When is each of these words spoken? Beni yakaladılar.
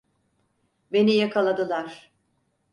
Beni 0.91 1.15
yakaladılar. 1.15 2.11